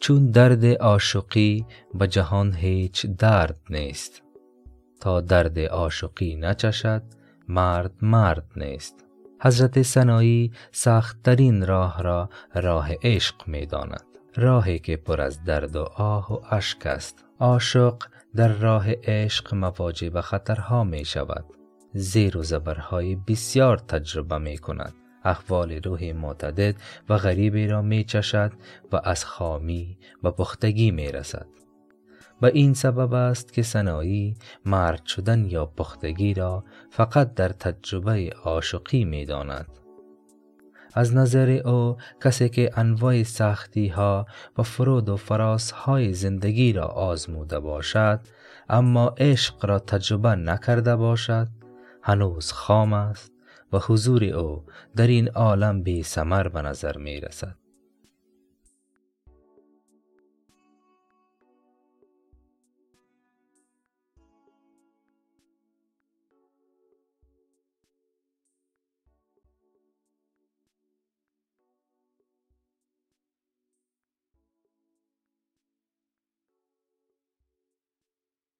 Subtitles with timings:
[0.00, 4.22] چون درد عاشقی به جهان هیچ درد نیست.
[5.00, 7.02] تا درد عاشقی نچشد
[7.48, 9.04] مرد مرد نیست.
[9.42, 14.04] حضرت سنایی سختترین راه را راه عشق می داند
[14.36, 17.24] راهی که پر از درد و آه و اشک است.
[17.40, 18.02] عاشق
[18.34, 21.44] در راه عشق مواجه به خطرها می شود
[21.92, 26.74] زیر و زبرهای بسیار تجربه می کند احوال روح معتدد
[27.08, 28.52] و غریبی را می چشد
[28.92, 31.46] و از خامی و پختگی می رسد
[32.40, 39.04] به این سبب است که سنایی مرد شدن یا پختگی را فقط در تجربه عاشقی
[39.04, 39.66] می داند.
[40.94, 44.26] از نظر او کسی که انواع سختی ها
[44.58, 48.20] و فرود و فراس های زندگی را آزموده باشد
[48.68, 51.48] اما عشق را تجربه نکرده باشد
[52.02, 53.32] هنوز خام است
[53.72, 54.64] و حضور او
[54.96, 57.56] در این عالم بی سمر به نظر می رسد.